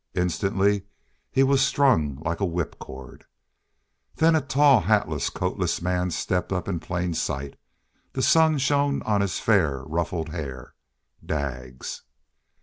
[0.15, 0.85] Instantly
[1.29, 3.25] he was strung like a whipcord.
[4.15, 7.55] Then a tall, hatless and coatless man stepped up in plain sight.
[8.13, 10.73] The sun shone on his fair, ruffled hair.
[11.23, 12.01] Daggs!